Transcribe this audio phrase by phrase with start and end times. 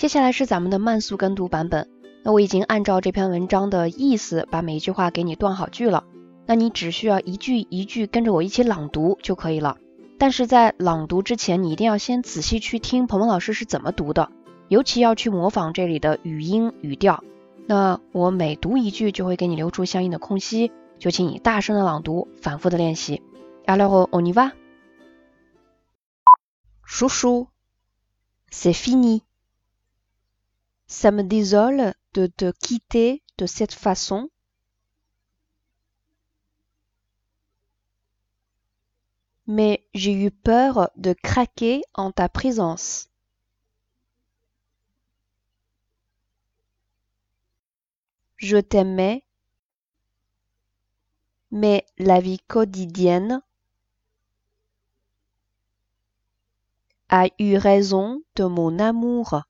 [0.00, 1.86] 接下来是咱们的慢速跟读版本。
[2.22, 6.04] 那我已经按照这篇文章的意思把每一句话给你断好句了。
[6.46, 9.76] 那你只需要一句一句跟着我一起朗读就可以了。
[10.18, 14.32] 但是在朗读之前，你一定要先仔细去听鹏鹏老师是怎么读的，
[14.68, 17.22] 尤其要去模仿这里的语音语调。
[17.66, 23.20] 那我每读一句就会给你留出相应的空隙，就请你大声的朗读，反复的练习。
[23.66, 24.52] Alors on y va.
[26.88, 27.48] Chouchou,
[28.50, 29.20] c'est fini.
[30.90, 34.28] Ça me désole de te quitter de cette façon.
[39.46, 43.08] Mais j'ai eu peur de craquer en ta présence.
[48.38, 49.22] Je t'aimais,
[51.52, 53.40] mais la vie quotidienne
[57.08, 59.42] a eu raison de mon amour.